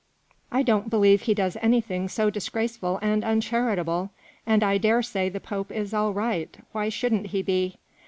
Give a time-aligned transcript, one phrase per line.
[0.51, 4.09] '""I don't believe he does anything so dis graceful and uncharitable;
[4.47, 7.77] and I dare say the Pope is all right why shouldn't he be